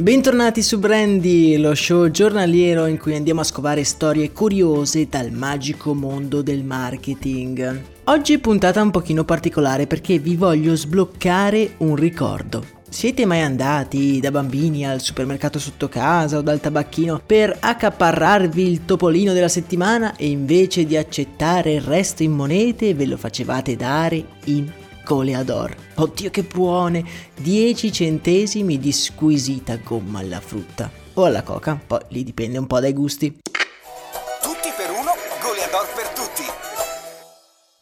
Bentornati 0.00 0.62
su 0.62 0.78
Brandy, 0.78 1.58
lo 1.58 1.74
show 1.74 2.08
giornaliero 2.08 2.86
in 2.86 2.96
cui 2.96 3.14
andiamo 3.14 3.42
a 3.42 3.44
scovare 3.44 3.84
storie 3.84 4.32
curiose 4.32 5.06
dal 5.08 5.30
magico 5.30 5.92
mondo 5.94 6.40
del 6.40 6.64
marketing. 6.64 7.82
Oggi 8.04 8.38
puntata 8.38 8.80
un 8.80 8.90
pochino 8.90 9.24
particolare 9.24 9.86
perché 9.86 10.18
vi 10.18 10.36
voglio 10.36 10.74
sbloccare 10.74 11.74
un 11.78 11.96
ricordo. 11.96 12.64
Siete 12.88 13.26
mai 13.26 13.42
andati 13.42 14.20
da 14.20 14.30
bambini 14.30 14.86
al 14.86 15.02
supermercato 15.02 15.58
sotto 15.58 15.88
casa 15.88 16.38
o 16.38 16.40
dal 16.40 16.60
tabacchino 16.60 17.20
per 17.24 17.54
accaparrarvi 17.60 18.68
il 18.68 18.86
topolino 18.86 19.34
della 19.34 19.48
settimana 19.48 20.16
e 20.16 20.28
invece 20.28 20.86
di 20.86 20.96
accettare 20.96 21.74
il 21.74 21.82
resto 21.82 22.22
in 22.22 22.32
monete 22.32 22.94
ve 22.94 23.04
lo 23.04 23.18
facevate 23.18 23.76
dare 23.76 24.24
in 24.46 24.79
Coleador. 25.04 25.74
Oddio 25.96 26.30
che 26.30 26.42
buone! 26.42 27.04
10 27.40 27.92
centesimi 27.92 28.78
di 28.78 28.92
squisita 28.92 29.76
gomma 29.76 30.20
alla 30.20 30.40
frutta. 30.40 30.90
O 31.14 31.24
alla 31.24 31.42
coca, 31.42 31.80
poi 31.84 32.00
lì 32.08 32.24
dipende 32.24 32.58
un 32.58 32.66
po' 32.66 32.80
dai 32.80 32.92
gusti. 32.92 33.38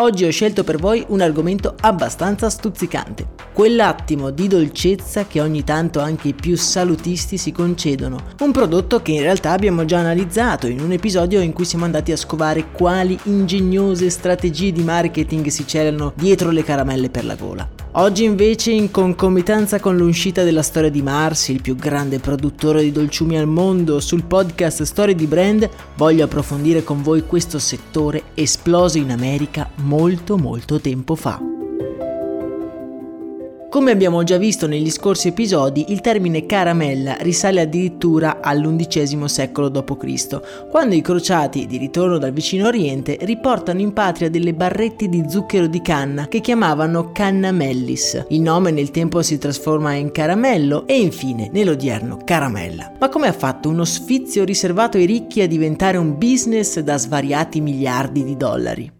Oggi 0.00 0.24
ho 0.24 0.30
scelto 0.30 0.64
per 0.64 0.78
voi 0.78 1.04
un 1.08 1.20
argomento 1.20 1.74
abbastanza 1.78 2.48
stuzzicante, 2.48 3.32
quell'attimo 3.52 4.30
di 4.30 4.48
dolcezza 4.48 5.26
che 5.26 5.42
ogni 5.42 5.62
tanto 5.62 6.00
anche 6.00 6.28
i 6.28 6.32
più 6.32 6.56
salutisti 6.56 7.36
si 7.36 7.52
concedono, 7.52 8.18
un 8.38 8.50
prodotto 8.50 9.02
che 9.02 9.12
in 9.12 9.20
realtà 9.20 9.50
abbiamo 9.50 9.84
già 9.84 9.98
analizzato 9.98 10.68
in 10.68 10.80
un 10.80 10.92
episodio 10.92 11.42
in 11.42 11.52
cui 11.52 11.66
siamo 11.66 11.84
andati 11.84 12.12
a 12.12 12.16
scovare 12.16 12.70
quali 12.70 13.18
ingegnose 13.24 14.08
strategie 14.08 14.72
di 14.72 14.82
marketing 14.82 15.48
si 15.48 15.66
celano 15.66 16.14
dietro 16.16 16.50
le 16.50 16.64
caramelle 16.64 17.10
per 17.10 17.26
la 17.26 17.34
gola. 17.34 17.79
Oggi 18.00 18.24
invece, 18.24 18.70
in 18.70 18.90
concomitanza 18.90 19.78
con 19.78 19.94
l'uscita 19.94 20.42
della 20.42 20.62
storia 20.62 20.88
di 20.88 21.02
Mars, 21.02 21.48
il 21.48 21.60
più 21.60 21.76
grande 21.76 22.18
produttore 22.18 22.82
di 22.82 22.92
dolciumi 22.92 23.36
al 23.36 23.46
mondo, 23.46 24.00
sul 24.00 24.24
podcast 24.24 24.84
Storie 24.84 25.14
di 25.14 25.26
Brand, 25.26 25.68
voglio 25.96 26.24
approfondire 26.24 26.82
con 26.82 27.02
voi 27.02 27.26
questo 27.26 27.58
settore 27.58 28.22
esploso 28.32 28.96
in 28.96 29.10
America 29.10 29.68
molto 29.82 30.38
molto 30.38 30.80
tempo 30.80 31.14
fa. 31.14 31.49
Come 33.70 33.92
abbiamo 33.92 34.24
già 34.24 34.36
visto 34.36 34.66
negli 34.66 34.90
scorsi 34.90 35.28
episodi, 35.28 35.92
il 35.92 36.00
termine 36.00 36.44
caramella 36.44 37.16
risale 37.20 37.60
addirittura 37.60 38.40
all'undicesimo 38.40 39.28
secolo 39.28 39.68
d.C., 39.68 40.40
quando 40.68 40.96
i 40.96 41.00
crociati 41.00 41.66
di 41.66 41.76
ritorno 41.76 42.18
dal 42.18 42.32
vicino 42.32 42.66
Oriente 42.66 43.16
riportano 43.20 43.80
in 43.80 43.92
patria 43.92 44.28
delle 44.28 44.54
barrette 44.54 45.08
di 45.08 45.24
zucchero 45.28 45.68
di 45.68 45.80
canna 45.82 46.26
che 46.26 46.40
chiamavano 46.40 47.12
cannamellis. 47.12 48.26
Il 48.30 48.40
nome 48.40 48.72
nel 48.72 48.90
tempo 48.90 49.22
si 49.22 49.38
trasforma 49.38 49.94
in 49.94 50.10
caramello 50.10 50.88
e 50.88 50.98
infine 50.98 51.48
nell'odierno 51.52 52.18
caramella. 52.24 52.94
Ma 52.98 53.08
come 53.08 53.28
ha 53.28 53.32
fatto 53.32 53.68
uno 53.68 53.84
sfizio 53.84 54.42
riservato 54.42 54.96
ai 54.96 55.06
ricchi 55.06 55.42
a 55.42 55.46
diventare 55.46 55.96
un 55.96 56.18
business 56.18 56.80
da 56.80 56.98
svariati 56.98 57.60
miliardi 57.60 58.24
di 58.24 58.36
dollari? 58.36 58.98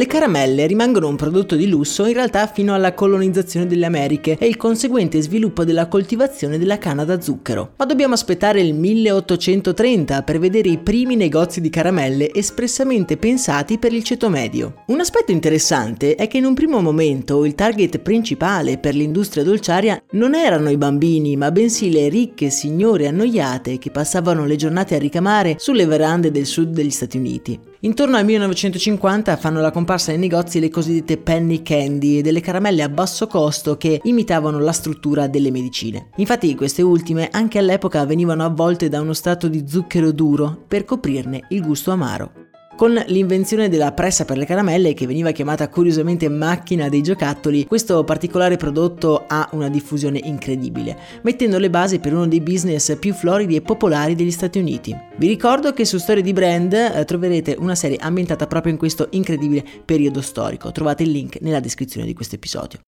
Le 0.00 0.06
caramelle 0.06 0.66
rimangono 0.66 1.08
un 1.08 1.16
prodotto 1.16 1.56
di 1.56 1.68
lusso 1.68 2.06
in 2.06 2.14
realtà 2.14 2.46
fino 2.46 2.72
alla 2.72 2.94
colonizzazione 2.94 3.66
delle 3.66 3.84
Americhe 3.84 4.38
e 4.40 4.46
il 4.46 4.56
conseguente 4.56 5.20
sviluppo 5.20 5.62
della 5.62 5.88
coltivazione 5.88 6.56
della 6.56 6.78
canna 6.78 7.04
da 7.04 7.20
zucchero. 7.20 7.72
Ma 7.76 7.84
dobbiamo 7.84 8.14
aspettare 8.14 8.62
il 8.62 8.72
1830 8.72 10.22
per 10.22 10.38
vedere 10.38 10.70
i 10.70 10.78
primi 10.78 11.16
negozi 11.16 11.60
di 11.60 11.68
caramelle 11.68 12.32
espressamente 12.32 13.18
pensati 13.18 13.76
per 13.76 13.92
il 13.92 14.02
ceto 14.02 14.30
medio. 14.30 14.84
Un 14.86 15.00
aspetto 15.00 15.32
interessante 15.32 16.14
è 16.14 16.28
che 16.28 16.38
in 16.38 16.46
un 16.46 16.54
primo 16.54 16.80
momento 16.80 17.44
il 17.44 17.54
target 17.54 17.98
principale 17.98 18.78
per 18.78 18.94
l'industria 18.94 19.44
dolciaria 19.44 20.02
non 20.12 20.34
erano 20.34 20.70
i 20.70 20.78
bambini, 20.78 21.36
ma 21.36 21.50
bensì 21.50 21.90
le 21.90 22.08
ricche 22.08 22.48
signore 22.48 23.06
annoiate 23.06 23.76
che 23.76 23.90
passavano 23.90 24.46
le 24.46 24.56
giornate 24.56 24.94
a 24.94 24.98
ricamare 24.98 25.56
sulle 25.58 25.84
verande 25.84 26.30
del 26.30 26.46
sud 26.46 26.70
degli 26.70 26.88
Stati 26.88 27.18
Uniti. 27.18 27.69
Intorno 27.82 28.18
al 28.18 28.26
1950 28.26 29.38
fanno 29.38 29.62
la 29.62 29.70
comparsa 29.70 30.10
nei 30.10 30.20
negozi 30.20 30.60
le 30.60 30.68
cosiddette 30.68 31.16
penny 31.16 31.62
candy, 31.62 32.20
delle 32.20 32.42
caramelle 32.42 32.82
a 32.82 32.90
basso 32.90 33.26
costo 33.26 33.78
che 33.78 34.00
imitavano 34.02 34.58
la 34.58 34.72
struttura 34.72 35.28
delle 35.28 35.50
medicine. 35.50 36.10
Infatti 36.16 36.54
queste 36.54 36.82
ultime 36.82 37.30
anche 37.32 37.58
all'epoca 37.58 38.04
venivano 38.04 38.44
avvolte 38.44 38.90
da 38.90 39.00
uno 39.00 39.14
strato 39.14 39.48
di 39.48 39.64
zucchero 39.66 40.12
duro 40.12 40.62
per 40.68 40.84
coprirne 40.84 41.46
il 41.48 41.62
gusto 41.62 41.90
amaro. 41.90 42.39
Con 42.80 42.94
l'invenzione 43.08 43.68
della 43.68 43.92
pressa 43.92 44.24
per 44.24 44.38
le 44.38 44.46
caramelle, 44.46 44.94
che 44.94 45.06
veniva 45.06 45.32
chiamata 45.32 45.68
curiosamente 45.68 46.30
macchina 46.30 46.88
dei 46.88 47.02
giocattoli, 47.02 47.66
questo 47.66 48.04
particolare 48.04 48.56
prodotto 48.56 49.24
ha 49.26 49.46
una 49.52 49.68
diffusione 49.68 50.18
incredibile, 50.24 50.96
mettendo 51.20 51.58
le 51.58 51.68
basi 51.68 51.98
per 51.98 52.14
uno 52.14 52.26
dei 52.26 52.40
business 52.40 52.96
più 52.96 53.12
floridi 53.12 53.54
e 53.54 53.60
popolari 53.60 54.14
degli 54.14 54.30
Stati 54.30 54.58
Uniti. 54.58 54.96
Vi 55.18 55.26
ricordo 55.26 55.74
che 55.74 55.84
su 55.84 55.98
Storie 55.98 56.22
di 56.22 56.32
Brand 56.32 56.72
eh, 56.72 57.04
troverete 57.04 57.54
una 57.58 57.74
serie 57.74 57.98
ambientata 58.00 58.46
proprio 58.46 58.72
in 58.72 58.78
questo 58.78 59.08
incredibile 59.10 59.62
periodo 59.84 60.22
storico. 60.22 60.72
Trovate 60.72 61.02
il 61.02 61.10
link 61.10 61.36
nella 61.42 61.60
descrizione 61.60 62.06
di 62.06 62.14
questo 62.14 62.36
episodio. 62.36 62.78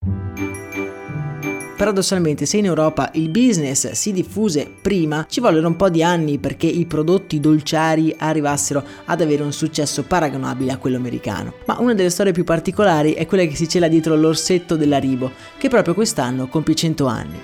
Paradossalmente, 1.77 2.47
se 2.47 2.59
in 2.59 2.67
Europa 2.67 3.11
il 3.15 3.29
business 3.29 3.91
si 3.91 4.13
diffuse 4.13 4.71
prima, 4.81 5.27
ci 5.29 5.41
vollero 5.41 5.67
un 5.67 5.77
po' 5.77 5.89
di 5.89 6.03
anni 6.03 6.39
perché 6.39 6.67
i 6.67 6.87
prodotti 6.87 7.41
dolciari 7.41 8.15
arrivassero 8.17 8.85
ad 9.07 9.21
avere 9.21 9.43
un 9.43 9.53
successo 9.53 10.05
paragonabile 10.05 10.73
a 10.73 10.77
quello 10.77 10.97
americano. 10.97 11.55
Ma 11.67 11.79
una 11.81 11.95
delle 11.95 12.11
storie 12.11 12.33
più 12.33 12.45
particolari 12.45 13.15
è 13.15 13.27
quella 13.27 13.45
che 13.45 13.57
si 13.57 13.69
cela 13.69 13.89
dietro 13.89 14.15
l'orsetto 14.15 14.77
dell'Aribo, 14.77 15.33
che 15.59 15.69
proprio 15.69 15.95
quest'anno 15.95 16.47
compie 16.47 16.75
100 16.75 17.07
anni. 17.07 17.39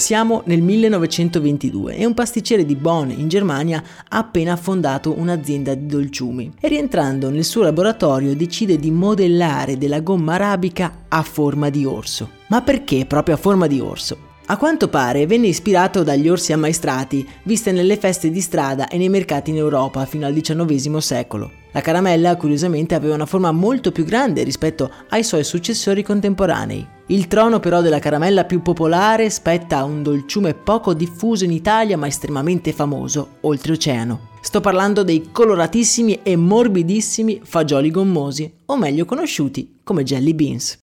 Siamo 0.00 0.40
nel 0.46 0.62
1922 0.62 1.96
e 1.96 2.06
un 2.06 2.14
pasticcere 2.14 2.64
di 2.64 2.74
Bonn 2.74 3.10
in 3.10 3.28
Germania 3.28 3.84
ha 4.08 4.16
appena 4.16 4.56
fondato 4.56 5.14
un'azienda 5.18 5.74
di 5.74 5.84
dolciumi 5.84 6.52
e 6.58 6.68
rientrando 6.68 7.28
nel 7.28 7.44
suo 7.44 7.62
laboratorio 7.64 8.34
decide 8.34 8.78
di 8.78 8.90
modellare 8.90 9.76
della 9.76 10.00
gomma 10.00 10.34
arabica 10.34 11.04
a 11.06 11.22
forma 11.22 11.68
di 11.68 11.84
orso. 11.84 12.30
Ma 12.48 12.62
perché 12.62 13.04
proprio 13.04 13.34
a 13.34 13.38
forma 13.38 13.66
di 13.66 13.78
orso? 13.78 14.29
A 14.50 14.56
quanto 14.56 14.88
pare 14.88 15.28
venne 15.28 15.46
ispirato 15.46 16.02
dagli 16.02 16.28
orsi 16.28 16.52
ammaestrati 16.52 17.24
viste 17.44 17.70
nelle 17.70 17.96
feste 17.96 18.32
di 18.32 18.40
strada 18.40 18.88
e 18.88 18.98
nei 18.98 19.08
mercati 19.08 19.50
in 19.50 19.56
Europa 19.56 20.04
fino 20.06 20.26
al 20.26 20.32
XIX 20.32 20.96
secolo. 20.96 21.52
La 21.70 21.80
caramella 21.80 22.34
curiosamente 22.34 22.96
aveva 22.96 23.14
una 23.14 23.26
forma 23.26 23.52
molto 23.52 23.92
più 23.92 24.04
grande 24.04 24.42
rispetto 24.42 24.90
ai 25.10 25.22
suoi 25.22 25.44
successori 25.44 26.02
contemporanei. 26.02 26.84
Il 27.06 27.28
trono 27.28 27.60
però 27.60 27.80
della 27.80 28.00
caramella 28.00 28.44
più 28.44 28.60
popolare 28.60 29.30
spetta 29.30 29.78
a 29.78 29.84
un 29.84 30.02
dolciume 30.02 30.54
poco 30.54 30.94
diffuso 30.94 31.44
in 31.44 31.52
Italia 31.52 31.96
ma 31.96 32.08
estremamente 32.08 32.72
famoso 32.72 33.36
oltreoceano. 33.42 34.30
Sto 34.40 34.60
parlando 34.60 35.04
dei 35.04 35.28
coloratissimi 35.30 36.22
e 36.24 36.34
morbidissimi 36.34 37.40
fagioli 37.44 37.92
gommosi, 37.92 38.52
o 38.66 38.76
meglio 38.76 39.04
conosciuti 39.04 39.78
come 39.84 40.02
jelly 40.02 40.34
beans. 40.34 40.78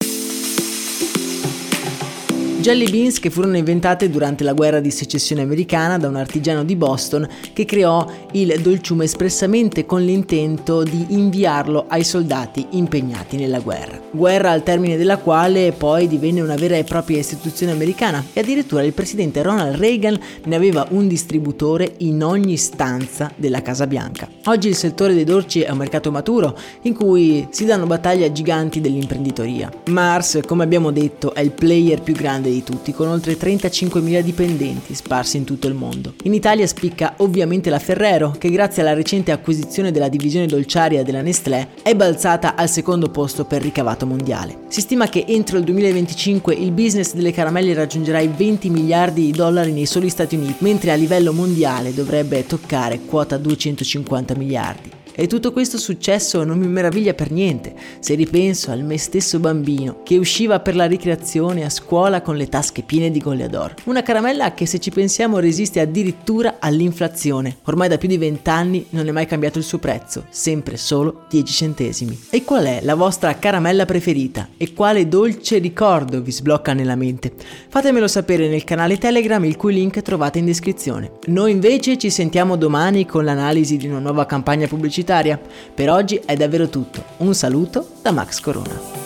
Jelly 2.66 2.90
beans 2.90 3.20
che 3.20 3.30
furono 3.30 3.58
inventate 3.58 4.10
durante 4.10 4.44
la 4.44 4.54
guerra 4.54 4.80
di 4.80 4.90
secessione 4.90 5.44
americana 5.44 6.00
da 6.00 6.08
un 6.08 6.16
artigiano 6.16 6.64
di 6.64 6.76
Boston 6.76 7.30
che 7.54 7.64
creò 7.64 8.04
il 8.32 8.60
dolciume 8.60 9.04
espressamente 9.04 9.86
con 9.86 10.04
l'intento 10.04 10.82
di 10.82 11.06
inviarlo 11.10 11.86
ai 11.88 12.04
soldati 12.04 12.66
impegnati 12.72 13.38
nella 13.38 13.60
guerra. 13.60 14.02
Guerra 14.10 14.50
al 14.50 14.64
termine 14.64 14.98
della 14.98 15.18
quale 15.18 15.74
poi 15.74 16.08
divenne 16.08 16.42
una 16.42 16.56
vera 16.56 16.76
e 16.76 16.84
propria 16.84 17.20
istituzione 17.20 17.72
americana 17.72 18.26
e 18.34 18.40
addirittura 18.40 18.82
il 18.82 18.94
presidente 18.94 19.44
Ronald 19.44 19.76
Reagan 19.76 20.20
ne 20.46 20.56
aveva 20.56 20.88
un 20.90 21.08
distributore 21.08 21.94
in 21.98 22.24
ogni 22.24 22.58
stanza 22.58 23.32
della 23.36 23.62
Casa 23.62 23.86
Bianca. 23.86 24.28
Oggi 24.46 24.70
il 24.70 24.76
settore 24.76 25.14
dei 25.14 25.24
dolci 25.24 25.62
è 25.62 25.70
un 25.70 25.78
mercato 25.78 26.10
maturo 26.10 26.58
in 26.82 26.96
cui 26.96 27.46
si 27.52 27.66
danno 27.66 27.86
battaglie 27.86 28.26
a 28.26 28.32
giganti 28.32 28.82
dell'imprenditoria. 28.82 29.72
Mars, 29.90 30.40
come 30.48 30.64
abbiamo 30.64 30.90
detto, 30.90 31.36
è 31.36 31.42
il 31.42 31.52
player 31.52 32.02
più 32.02 32.16
grande 32.16 32.54
dei 32.56 32.64
tutti, 32.64 32.94
con 32.94 33.08
oltre 33.08 33.38
35.000 33.38 34.22
dipendenti 34.22 34.96
sparsi 34.96 35.38
in 35.38 35.44
tutto 35.44 35.68
il 35.68 35.74
mondo. 35.74 36.14
In 36.24 36.34
Italia 36.34 36.66
spicca 36.66 37.16
ovviamente 37.18 37.70
la 37.70 37.80
Ferrero, 37.80 38.32
che 38.38 38.50
grazie 38.50 38.82
alla 38.82 38.94
recente 38.94 39.32
acquisizione 39.32 39.92
della 39.92 40.10
divisione 40.10 40.46
dolciaria 40.46 41.04
della 41.04 41.22
Nestlé 41.22 41.70
è 41.82 41.96
balzata 41.96 42.56
al 42.56 42.70
secondo 42.70 43.10
posto 43.10 43.46
per 43.46 43.62
ricavato 43.62 44.06
mondiale. 44.06 44.60
Si 44.68 44.82
stima 44.82 45.08
che 45.08 45.26
entro 45.28 45.58
il 45.58 45.64
2025 45.64 46.54
il 46.54 46.72
business 46.72 47.14
delle 47.14 47.32
caramelle 47.32 47.74
raggiungerà 47.74 48.20
i 48.20 48.32
20 48.34 48.70
miliardi 48.70 49.26
di 49.26 49.32
dollari 49.32 49.72
nei 49.72 49.86
soli 49.86 50.10
Stati 50.10 50.36
Uniti, 50.36 50.56
mentre 50.60 50.92
a 50.92 50.96
livello 50.96 51.34
mondiale 51.34 51.94
dovrebbe 51.94 52.46
toccare 52.46 53.02
quota 53.06 53.38
250 53.38 54.36
miliardi. 54.36 54.95
E 55.18 55.28
tutto 55.28 55.54
questo 55.54 55.78
successo 55.78 56.44
non 56.44 56.58
mi 56.58 56.68
meraviglia 56.68 57.14
per 57.14 57.32
niente, 57.32 57.74
se 58.00 58.16
ripenso 58.16 58.72
al 58.72 58.84
me 58.84 58.98
stesso 58.98 59.40
bambino 59.40 60.02
che 60.04 60.18
usciva 60.18 60.60
per 60.60 60.76
la 60.76 60.88
ricreazione 60.88 61.64
a 61.64 61.70
scuola 61.70 62.22
con 62.22 62.36
le 62.36 62.50
tasche 62.50 62.82
piene 62.82 63.10
di 63.12 63.20
Goliador. 63.20 63.76
Una 63.86 64.04
caramella 64.04 64.54
che 64.54 64.66
se 64.66 64.80
ci 64.80 64.92
pensiamo 64.92 65.40
resiste 65.40 65.80
addirittura 65.80 66.58
all'inflazione. 66.60 67.60
Ormai 67.64 67.88
da 67.88 67.98
più 67.98 68.10
di 68.10 68.18
20 68.18 68.50
anni 68.50 68.86
non 68.90 69.08
è 69.08 69.12
mai 69.12 69.26
cambiato 69.26 69.58
il 69.58 69.64
suo 69.64 69.78
prezzo, 69.78 70.26
sempre 70.30 70.76
solo 70.76 71.24
10 71.30 71.54
centesimi. 71.54 72.20
E 72.30 72.44
qual 72.44 72.66
è 72.66 72.82
la 72.84 72.96
vostra 72.96 73.36
caramella 73.36 73.86
preferita? 73.86 74.50
E 74.58 74.74
quale 74.74 75.08
dolce 75.08 75.60
ricordo 75.60 76.22
vi 76.22 76.32
sblocca 76.34 76.74
nella 76.74 76.96
mente? 76.98 77.32
Fatemelo 77.70 78.10
sapere 78.10 78.50
nel 78.50 78.66
canale 78.66 78.98
Telegram 78.98 79.44
il 79.46 79.56
cui 79.56 79.74
link 79.74 80.02
trovate 80.02 80.40
in 80.40 80.46
descrizione. 80.46 81.12
Noi 81.28 81.52
invece 81.52 81.98
ci 81.98 82.10
sentiamo 82.10 82.58
domani 82.58 83.06
con 83.06 83.24
l'analisi 83.24 83.78
di 83.78 83.88
una 83.88 84.00
nuova 84.00 84.26
campagna 84.26 84.68
pubblicitaria 84.68 85.04
pubblicitaria. 85.06 85.40
Per 85.74 85.90
oggi 85.90 86.22
è 86.26 86.36
davvero 86.36 86.68
tutto. 86.68 87.04
Un 87.18 87.34
saluto 87.34 87.88
da 88.02 88.12
Max 88.12 88.40
Corona. 88.40 89.04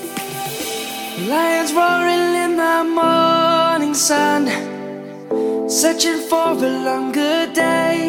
Lions 1.27 1.73
roaring 1.73 2.35
in 2.35 2.55
the 2.55 2.83
morning 2.83 3.93
sun, 3.93 4.47
searching 5.67 6.17
for 6.27 6.55
a 6.63 6.69
longer 6.69 7.51
day. 7.51 8.08